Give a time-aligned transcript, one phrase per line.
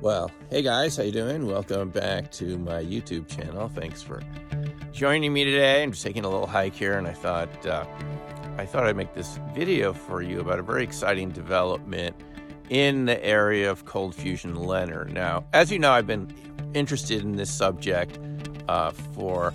[0.00, 1.46] Well, hey guys, how you doing?
[1.46, 3.68] Welcome back to my YouTube channel.
[3.68, 4.22] Thanks for
[4.92, 5.82] joining me today.
[5.82, 7.84] I'm just taking a little hike here, and I thought uh,
[8.56, 12.14] I thought I'd make this video for you about a very exciting development
[12.70, 15.10] in the area of cold fusion LENR.
[15.10, 16.32] Now, as you know, I've been
[16.74, 18.18] interested in this subject
[18.68, 19.52] uh, for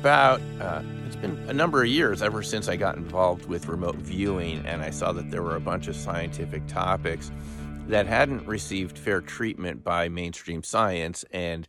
[0.00, 3.96] about uh, it's been a number of years ever since I got involved with remote
[3.96, 7.30] viewing, and I saw that there were a bunch of scientific topics
[7.88, 11.24] that hadn't received fair treatment by mainstream science.
[11.30, 11.68] And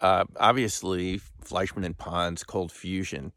[0.00, 3.32] uh, obviously, Fleischmann and Pons cold fusion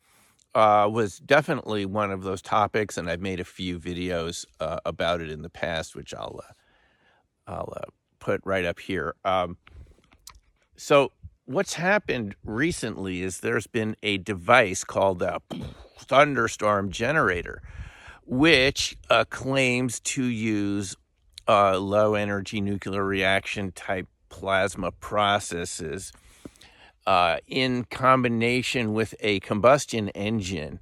[0.54, 2.98] uh, was definitely one of those topics.
[2.98, 7.52] And I've made a few videos uh, about it in the past, which I'll, uh,
[7.52, 7.90] I'll uh,
[8.20, 9.16] put right up here.
[9.26, 9.58] Um,
[10.78, 11.12] so,
[11.46, 15.42] what's happened recently is there's been a device called a
[16.00, 17.62] thunderstorm generator,
[18.26, 20.96] which uh, claims to use
[21.48, 26.12] uh, low energy nuclear reaction type plasma processes
[27.06, 30.80] uh, in combination with a combustion engine.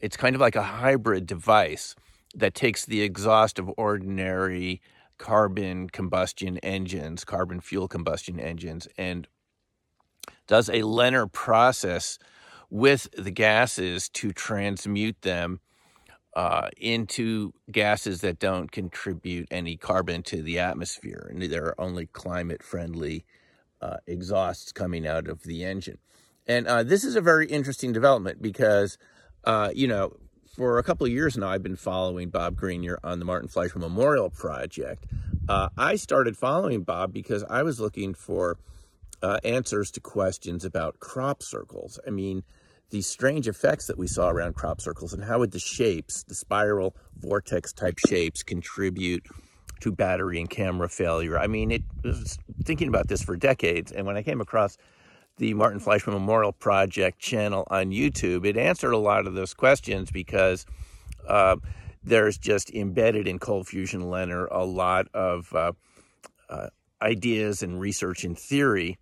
[0.00, 1.94] It's kind of like a hybrid device
[2.34, 4.80] that takes the exhaust of ordinary
[5.18, 9.26] carbon combustion engines, carbon fuel combustion engines, and
[10.46, 12.18] does a LENR process
[12.70, 15.60] with the gases to transmute them
[16.38, 21.26] uh, into gases that don't contribute any carbon to the atmosphere.
[21.28, 23.24] And there are only climate friendly
[23.82, 25.98] uh, exhausts coming out of the engine.
[26.46, 28.98] And uh, this is a very interesting development because,
[29.42, 30.12] uh, you know,
[30.54, 33.80] for a couple of years now, I've been following Bob Greenyer on the Martin Fleischmann
[33.80, 35.06] Memorial Project.
[35.48, 38.58] Uh, I started following Bob because I was looking for
[39.24, 41.98] uh, answers to questions about crop circles.
[42.06, 42.44] I mean,
[42.90, 46.34] these strange effects that we saw around crop circles and how would the shapes, the
[46.34, 49.26] spiral vortex type shapes contribute
[49.80, 51.38] to battery and camera failure.
[51.38, 53.92] I mean, it was thinking about this for decades.
[53.92, 54.76] And when I came across
[55.36, 60.10] the Martin Fleischmann Memorial Project channel on YouTube, it answered a lot of those questions
[60.10, 60.66] because
[61.28, 61.56] uh,
[62.02, 65.72] there's just embedded in cold fusion LENR a lot of uh,
[66.48, 66.68] uh,
[67.00, 68.98] ideas and research and theory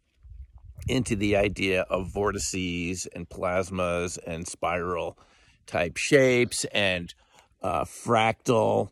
[0.88, 5.18] into the idea of vortices and plasmas and spiral
[5.66, 7.14] type shapes and
[7.62, 8.90] uh, fractal,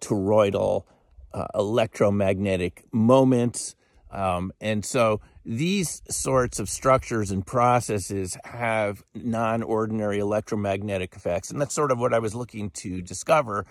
[0.00, 0.84] toroidal,
[1.32, 3.74] uh, electromagnetic moments.
[4.10, 11.50] Um, and so these sorts of structures and processes have non ordinary electromagnetic effects.
[11.50, 13.66] And that's sort of what I was looking to discover.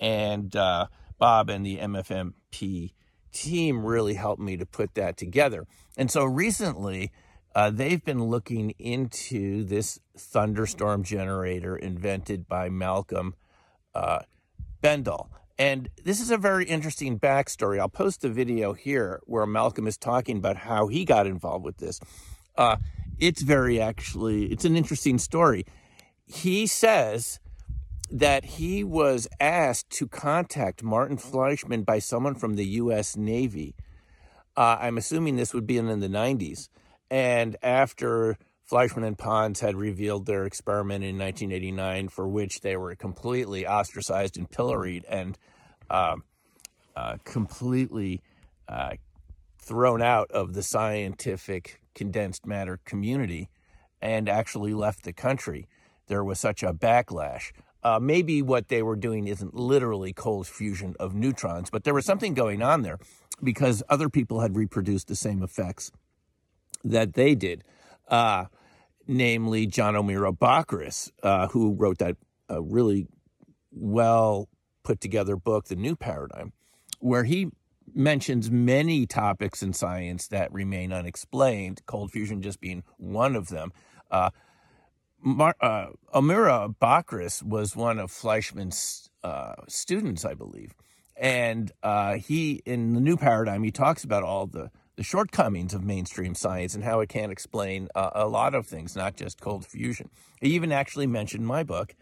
[0.00, 0.88] And uh,
[1.18, 2.92] Bob and the MFMP
[3.34, 5.66] team really helped me to put that together.
[5.96, 7.12] And so recently,
[7.54, 13.34] uh, they've been looking into this thunderstorm generator invented by Malcolm
[13.94, 14.20] uh,
[14.82, 15.28] Bendall.
[15.56, 17.78] And this is a very interesting backstory.
[17.78, 21.76] I'll post a video here where Malcolm is talking about how he got involved with
[21.76, 22.00] this.
[22.56, 22.76] Uh,
[23.18, 25.64] it's very actually, it's an interesting story.
[26.26, 27.38] He says
[28.10, 33.16] that he was asked to contact Martin Fleischmann by someone from the U.S.
[33.16, 33.74] Navy.
[34.56, 36.68] Uh, I'm assuming this would be in, the 90s.
[37.10, 42.94] And after Fleischmann and Pons had revealed their experiment in 1989, for which they were
[42.94, 45.38] completely ostracized and pilloried and
[45.90, 46.16] uh,
[46.96, 48.22] uh, completely
[48.68, 48.92] uh,
[49.58, 53.48] thrown out of the scientific condensed matter community
[54.00, 55.66] and actually left the country.
[56.06, 57.52] There was such a backlash
[57.84, 62.06] uh, maybe what they were doing isn't literally cold fusion of neutrons, but there was
[62.06, 62.98] something going on there
[63.42, 65.92] because other people had reproduced the same effects
[66.82, 67.62] that they did.
[68.08, 68.46] Uh,
[69.06, 72.16] namely, John O'Meara Bockris, uh, who wrote that
[72.50, 73.06] uh, really
[73.70, 74.48] well
[74.82, 76.52] put together book, The New Paradigm,
[77.00, 77.48] where he
[77.94, 83.72] mentions many topics in science that remain unexplained, cold fusion just being one of them.
[84.10, 84.30] Uh,
[85.24, 90.74] Mar- uh, O'Meara Bockris was one of Fleischmann's uh, students, I believe.
[91.16, 95.82] And uh, he, in the new paradigm, he talks about all the, the shortcomings of
[95.82, 99.64] mainstream science and how it can't explain uh, a lot of things, not just cold
[99.64, 100.10] fusion.
[100.42, 101.94] He even actually mentioned my book,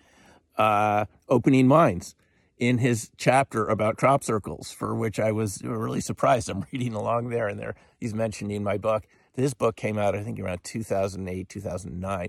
[0.59, 2.17] uh, Opening Minds,
[2.59, 6.49] in his chapter about crop circles, for which I was really surprised.
[6.49, 9.05] I'm reading along there, and there he's mentioning my book.
[9.35, 12.29] His book came out, I think, around 2008, 2009.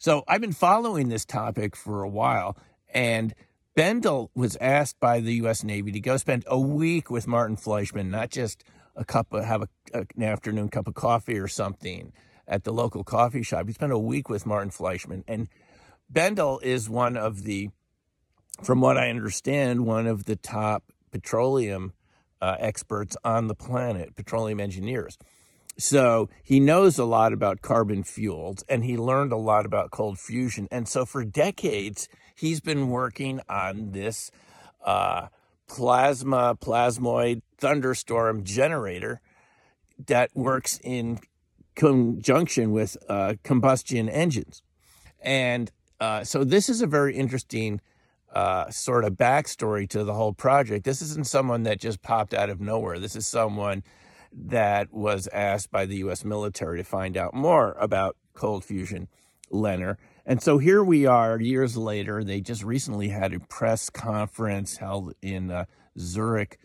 [0.00, 2.56] So I've been following this topic for a while,
[2.94, 3.34] and
[3.76, 5.64] Bendall was asked by the U.S.
[5.64, 8.62] Navy to go spend a week with Martin Fleischmann, not just
[8.94, 12.12] a cup of have a, an afternoon cup of coffee or something
[12.46, 13.66] at the local coffee shop.
[13.66, 15.48] He spent a week with Martin Fleischmann, and
[16.12, 17.70] Bendall is one of the,
[18.62, 21.92] from what I understand, one of the top petroleum
[22.40, 25.18] uh, experts on the planet, petroleum engineers.
[25.78, 30.18] So he knows a lot about carbon fuels and he learned a lot about cold
[30.18, 30.66] fusion.
[30.72, 34.32] And so for decades, he's been working on this
[34.84, 35.28] uh,
[35.68, 39.20] plasma, plasmoid thunderstorm generator
[40.06, 41.20] that works in
[41.76, 44.62] conjunction with uh, combustion engines.
[45.20, 45.70] And
[46.00, 47.80] uh, so this is a very interesting
[48.34, 50.84] uh, sort of backstory to the whole project.
[50.84, 52.98] This isn't someone that just popped out of nowhere.
[52.98, 53.84] This is someone
[54.32, 56.24] that was asked by the U.S.
[56.24, 59.08] military to find out more about cold fusion
[59.52, 59.96] LENR.
[60.26, 62.22] And so here we are years later.
[62.22, 65.64] They just recently had a press conference held in uh,
[65.98, 66.58] Zurich,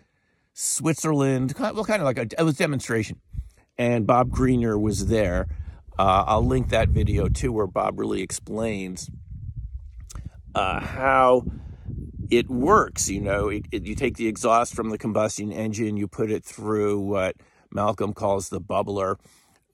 [0.54, 1.54] Switzerland.
[1.58, 3.22] Well, kind of like a, it was demonstration.
[3.78, 5.48] And Bob Greenyer was there.
[5.98, 9.10] Uh, I'll link that video too, where Bob really explains
[10.54, 11.46] uh, how
[12.30, 13.10] it works.
[13.10, 16.44] You know, it, it, you take the exhaust from the combustion engine, you put it
[16.44, 17.36] through what
[17.74, 19.18] Malcolm calls the bubbler,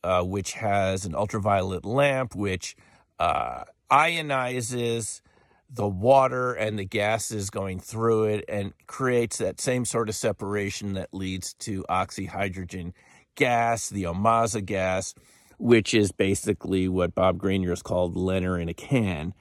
[0.03, 2.75] uh, which has an ultraviolet lamp, which
[3.19, 5.21] uh, ionizes
[5.69, 10.93] the water and the gases going through it and creates that same sort of separation
[10.93, 12.93] that leads to oxyhydrogen
[13.35, 15.13] gas, the Ohmasa gas,
[15.59, 19.33] which is basically what Bob Greenyer has called LENR in a can.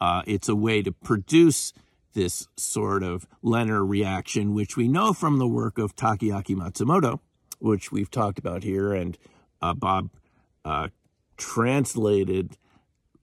[0.00, 1.72] Uh, it's a way to produce
[2.12, 7.20] this sort of LENR reaction, which we know from the work of Takaaki Matsumoto,
[7.62, 9.16] which we've talked about here, and
[9.60, 10.10] uh, Bob
[10.64, 10.88] uh,
[11.36, 12.56] translated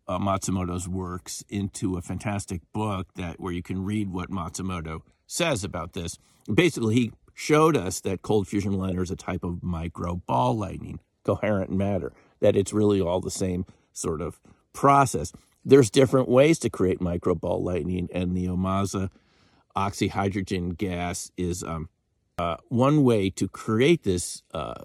[0.08, 5.64] uh, Matsumoto's works into a fantastic book that where you can read what Matsumoto says
[5.64, 6.18] about this.
[6.52, 11.00] Basically, he showed us that cold fusion LENR is a type of micro ball lightning,
[11.24, 14.40] coherent matter, that it's really all the same sort of
[14.74, 15.32] process.
[15.64, 19.10] There's different ways to create micro ball lightning, and the Ohmasa
[19.76, 21.90] oxyhydrogen gas is um,
[22.40, 24.84] uh, one way to create this uh,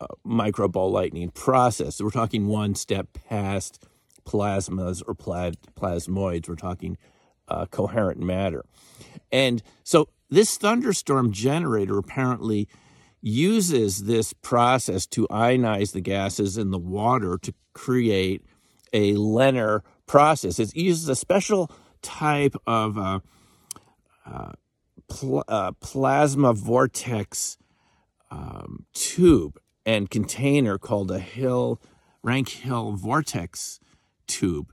[0.00, 2.00] uh, micro ball lightning process.
[2.00, 3.84] We're talking one step past
[4.24, 6.48] plasmas or plasmoids.
[6.48, 6.96] We're talking
[7.48, 8.64] uh, coherent matter.
[9.32, 12.68] And so this thunderstorm generator apparently
[13.20, 18.44] uses this process to ionize the gases in the water to create
[18.92, 20.60] a LENR process.
[20.60, 21.72] It uses a special
[22.02, 23.18] type of uh,
[24.24, 24.52] uh,
[25.08, 27.58] pl- uh, plasma vortex
[28.30, 31.80] um, tube and container called a Hill
[32.22, 33.80] Rank Hill vortex
[34.26, 34.72] tube,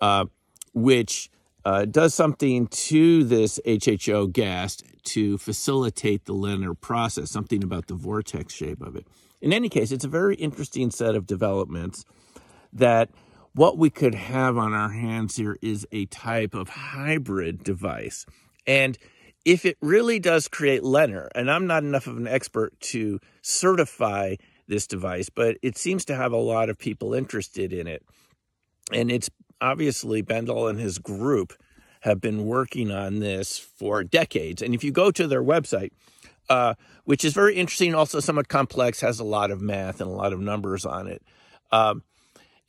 [0.00, 0.26] uh,
[0.72, 1.30] which
[1.64, 7.94] uh, does something to this HHO gas to facilitate the LENR process, something about the
[7.94, 9.06] vortex shape of it.
[9.40, 12.04] In any case, it's a very interesting set of developments
[12.72, 13.10] that
[13.54, 18.24] what we could have on our hands here is a type of hybrid device.
[18.66, 18.96] And
[19.44, 24.36] if it really does create LENR, and I'm not enough of an expert to certify
[24.68, 28.02] this device, but it seems to have a lot of people interested in it.
[28.92, 29.30] And it's
[29.60, 31.52] obviously Bendall and his group
[32.00, 34.60] have been working on this for decades.
[34.62, 35.90] And if you go to their website,
[36.48, 36.74] uh,
[37.04, 40.32] which is very interesting, also somewhat complex, has a lot of math and a lot
[40.32, 41.22] of numbers on it.
[41.70, 42.02] Um,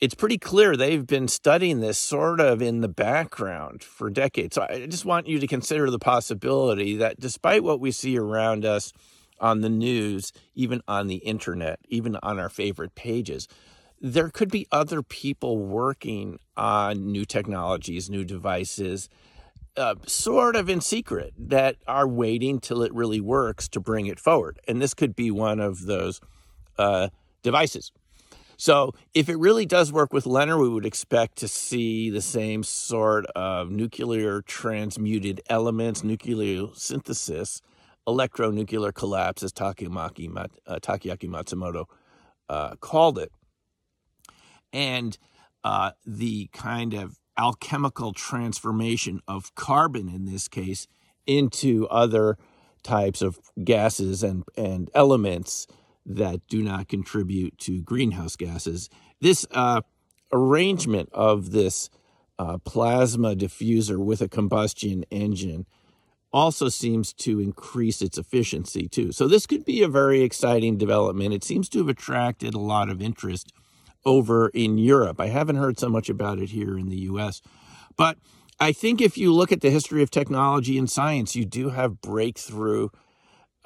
[0.03, 4.53] it's pretty clear they've been studying this sort of in the background for decades.
[4.53, 8.65] So I just want you to consider the possibility that despite what we see around
[8.65, 8.91] us
[9.39, 13.47] on the news, even on the internet, even on our favorite pages,
[14.01, 19.07] there could be other people working on new technologies, new devices,
[19.77, 24.19] uh, sort of in secret that are waiting till it really works to bring it
[24.19, 24.59] forward.
[24.67, 26.19] And this could be one of those
[26.77, 27.07] uh,
[27.41, 27.93] devices.
[28.63, 32.63] So, if it really does work with LENR, we would expect to see the same
[32.63, 37.61] sort of nuclear transmuted elements, nuclear synthesis,
[38.07, 40.29] electronuclear collapse, as Takeaki,
[40.65, 41.87] uh, Takaaki Matsumoto
[42.47, 43.33] uh, called it.
[44.71, 45.17] And
[45.65, 50.87] uh, the kind of alchemical transformation of carbon in this case
[51.27, 52.37] into other
[52.81, 55.67] types of gases and, and elements
[56.05, 58.89] that do not contribute to greenhouse gases.
[59.21, 59.81] This uh,
[60.31, 61.89] arrangement of this
[62.39, 65.65] uh, plasma diffuser with a combustion engine
[66.33, 69.11] also seems to increase its efficiency too.
[69.11, 71.33] So this could be a very exciting development.
[71.33, 73.53] It seems to have attracted a lot of interest
[74.03, 75.21] over in Europe.
[75.21, 77.41] I haven't heard so much about it here in the US.
[77.95, 78.17] But
[78.59, 82.01] I think if you look at the history of technology and science, you do have
[82.01, 82.89] breakthrough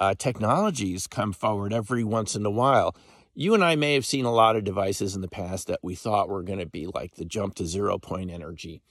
[0.00, 2.94] uh, technologies come forward every once in a while.
[3.34, 5.94] You and I may have seen a lot of devices in the past that we
[5.94, 8.82] thought were going to be like the jump to zero point energy,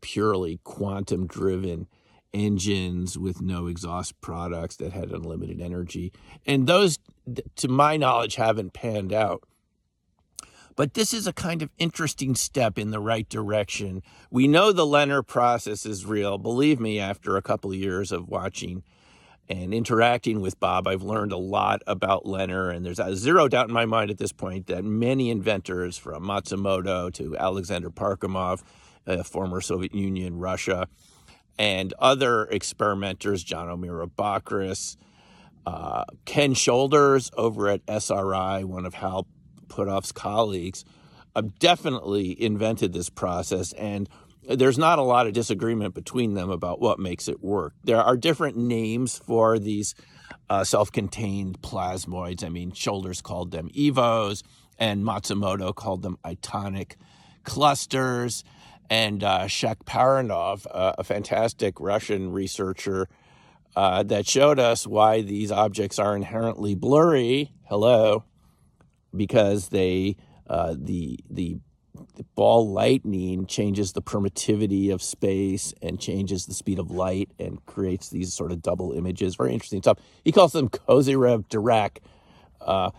[0.00, 1.86] purely quantum driven
[2.34, 6.12] engines with no exhaust products that had unlimited energy.
[6.46, 6.98] And those,
[7.56, 9.44] to my knowledge, haven't panned out.
[10.74, 14.02] But this is a kind of interesting step in the right direction.
[14.30, 16.38] We know the LENR process is real.
[16.38, 18.82] Believe me, after a couple of years of watching
[19.48, 22.74] and interacting with Bob, I've learned a lot about LENR.
[22.74, 27.12] And there's zero doubt in my mind at this point that many inventors, from Matsumoto
[27.14, 28.62] to Alexander Parkhomov,
[29.06, 30.86] uh, former Soviet Union, Russia,
[31.58, 34.96] and other experimenters, John O'Meara Bockris,
[35.66, 39.26] uh, Ken Shoulders over at SRI, one of Hal
[39.68, 40.84] Puthoff's colleagues,
[41.34, 43.72] uh, definitely invented this process.
[43.74, 44.08] And
[44.48, 47.74] there's not a lot of disagreement between them about what makes it work.
[47.84, 49.94] There are different names for these
[50.50, 52.44] uh, self contained plasmoids.
[52.44, 54.42] I mean, Shoulders called them EVOs,
[54.78, 56.96] and Matsumoto called them itonic
[57.44, 58.44] clusters.
[58.90, 63.08] And uh, uh, a fantastic Russian researcher,
[63.74, 67.52] uh, that showed us why these objects are inherently blurry.
[67.68, 68.24] Hello,
[69.16, 71.58] because they uh, the the
[72.16, 77.64] the ball lightning changes the permittivity of space and changes the speed of light and
[77.66, 79.36] creates these sort of double images.
[79.36, 79.98] Very interesting stuff.
[80.24, 81.98] He calls them Kozyrev Dirac
[82.60, 82.90] uh,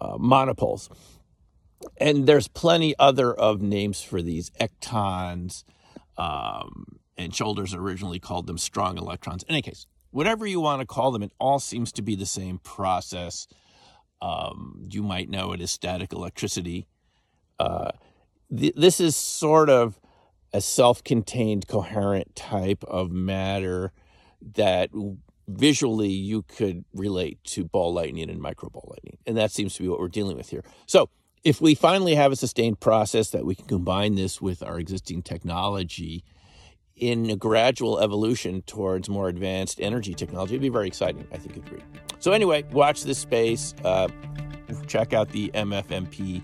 [0.00, 0.88] uh, monopoles.
[1.98, 5.64] And there's plenty other of names for these ectons,
[6.16, 9.42] um, and Shoulders originally called them strong electrons.
[9.42, 12.26] In any case, whatever you want to call them, it all seems to be the
[12.26, 13.48] same process.
[14.20, 16.86] Um, you might know it as static electricity.
[17.58, 17.90] Uh,
[18.56, 19.98] th- this is sort of
[20.52, 23.92] a self contained, coherent type of matter
[24.54, 24.90] that
[25.48, 29.18] visually you could relate to ball lightning and micro ball lightning.
[29.26, 30.64] And that seems to be what we're dealing with here.
[30.86, 31.08] So,
[31.44, 35.22] if we finally have a sustained process that we can combine this with our existing
[35.22, 36.22] technology
[36.94, 41.26] in a gradual evolution towards more advanced energy technology, it'd be very exciting.
[41.32, 41.82] I think agree.
[42.20, 43.74] So, anyway, watch this space.
[43.84, 44.08] Uh,
[44.86, 46.42] check out the MFMP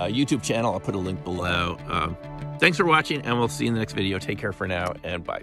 [0.00, 0.72] uh, YouTube channel.
[0.72, 1.78] I'll put a link below.
[1.88, 2.16] Um,
[2.58, 4.18] thanks for watching, and we'll see you in the next video.
[4.18, 5.42] Take care for now, and bye.